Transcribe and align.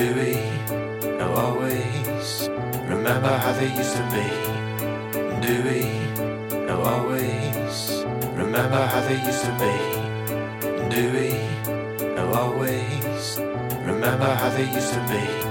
Do 0.00 0.14
we 0.14 0.32
know 1.18 1.34
always 1.34 2.48
remember 2.88 3.36
how 3.36 3.52
they 3.52 3.68
used 3.68 3.96
to 3.96 4.04
be? 4.14 4.28
Do 5.46 5.62
we 5.68 5.80
know 6.64 6.80
always 6.80 8.02
remember 8.32 8.80
how 8.86 9.02
they 9.02 9.22
used 9.22 9.44
to 9.44 9.52
be? 9.60 9.76
Do 10.88 11.02
we 11.12 11.28
know 12.14 12.32
always 12.32 13.40
remember 13.84 14.34
how 14.40 14.48
they 14.48 14.72
used 14.72 14.94
to 14.94 15.00
be? 15.00 15.49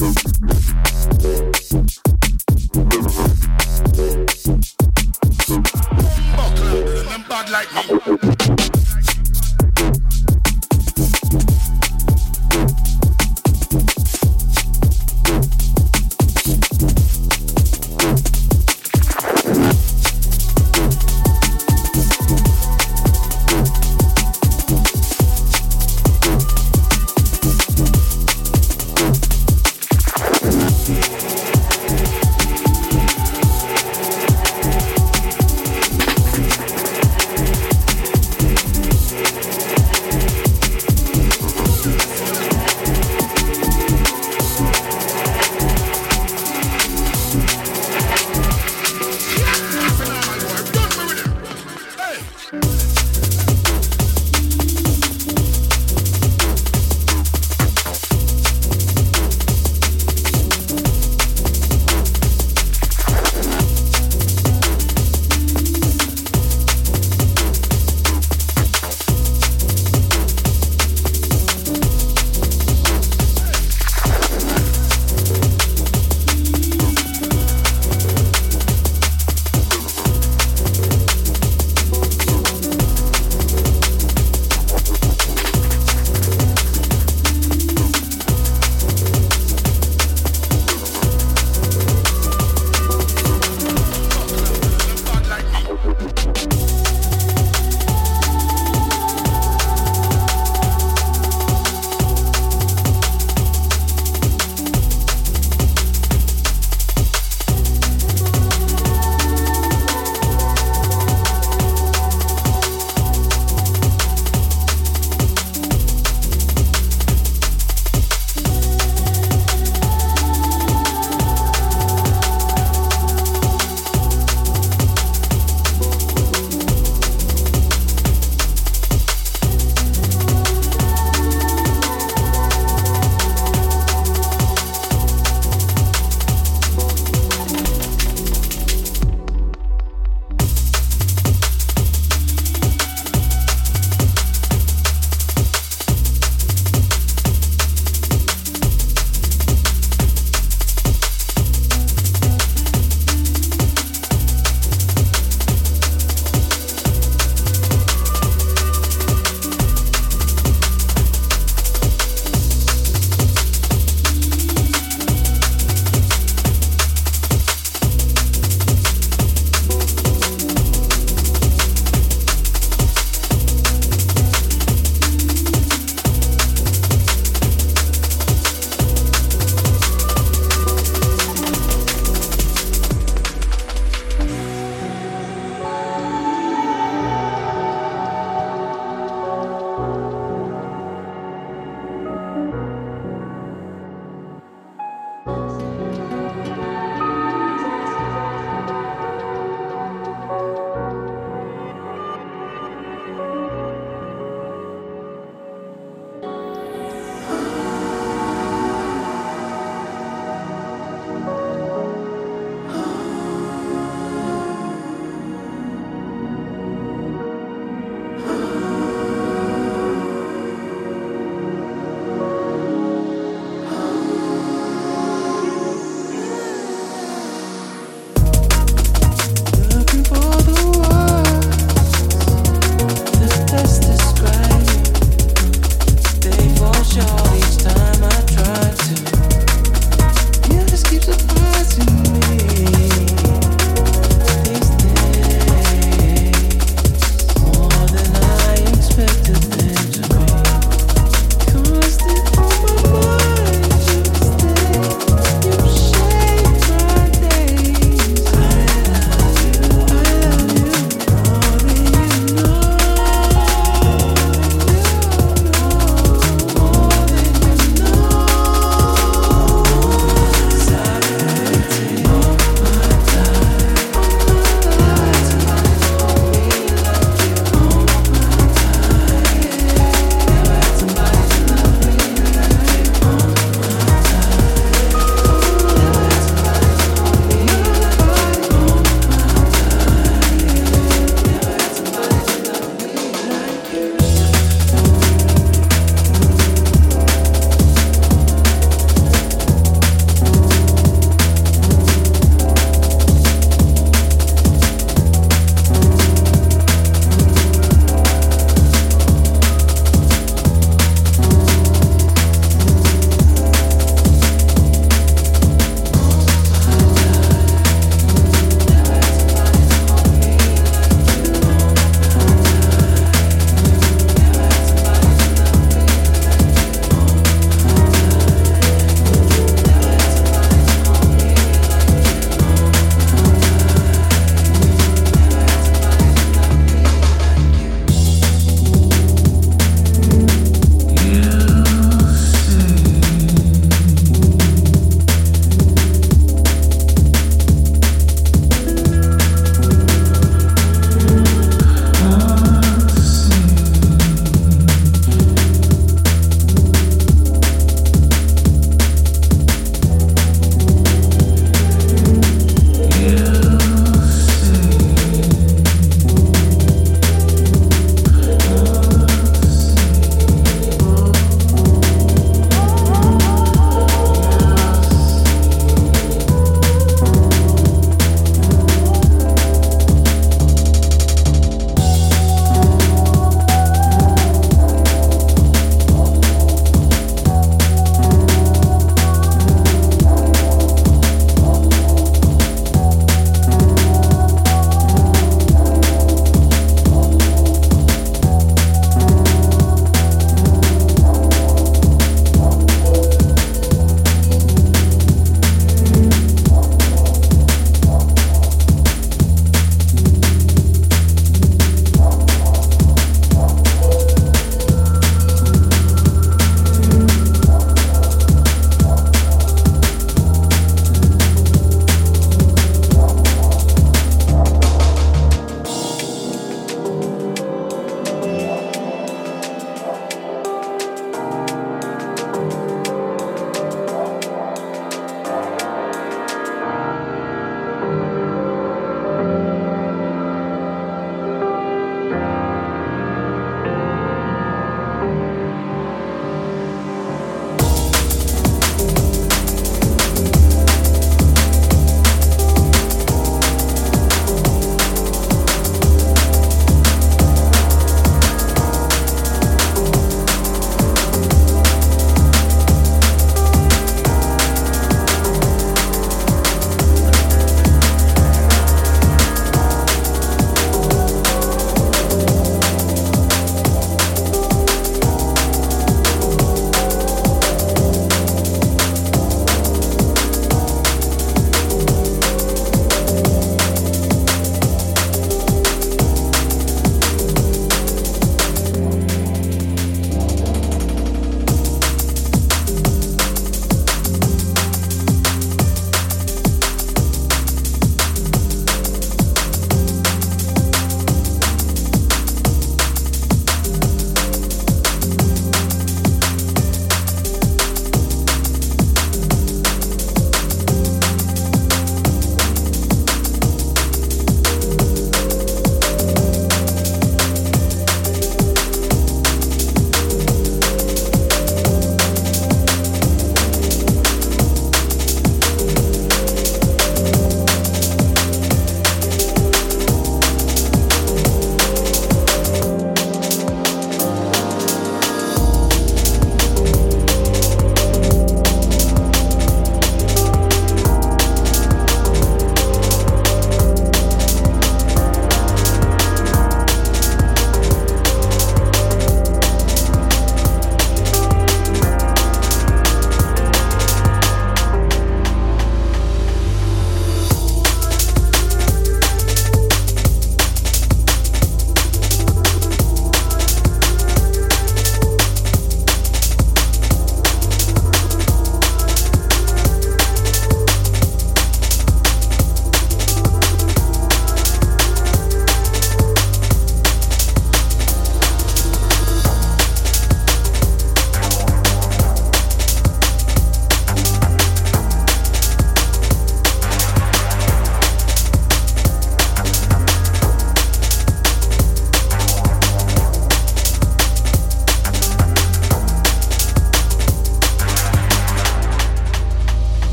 Boom. 0.00 0.29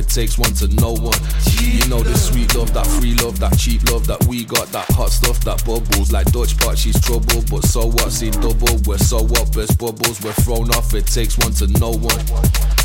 it 0.00 0.08
takes 0.08 0.38
one 0.38 0.52
to 0.54 0.66
know 0.76 0.92
one. 0.92 1.20
You 1.60 1.86
know 1.88 2.02
the 2.02 2.16
sweet 2.16 2.54
love, 2.56 2.72
that 2.72 2.86
free 2.86 3.14
love, 3.16 3.38
that 3.38 3.56
cheap 3.58 3.82
love 3.90 4.06
that 4.06 4.24
we 4.24 4.44
got, 4.44 4.68
that 4.68 4.86
hot 4.92 5.10
stuff 5.10 5.40
that 5.44 5.62
bubbles 5.66 6.10
like 6.10 6.32
Dutch 6.32 6.56
pot. 6.56 6.78
She's 6.78 6.98
trouble, 7.00 7.44
but 7.50 7.64
so 7.66 7.86
what? 7.86 8.10
See 8.10 8.30
double, 8.30 8.80
we're 8.86 8.98
so 8.98 9.18
up, 9.18 9.54
it's 9.56 9.74
bubbles, 9.76 10.22
we're 10.22 10.32
thrown 10.32 10.70
off. 10.70 10.94
It 10.94 11.06
takes 11.06 11.36
one 11.38 11.52
to 11.60 11.66
know 11.78 11.92
one. 11.92 12.79